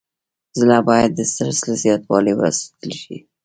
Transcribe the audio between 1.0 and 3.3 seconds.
د استرس له زیاتوالي وساتل شي.